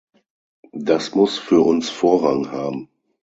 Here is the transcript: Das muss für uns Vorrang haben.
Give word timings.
Das 0.79 1.13
muss 1.13 1.37
für 1.37 1.61
uns 1.63 1.91
Vorrang 1.91 2.49
haben. 2.51 2.89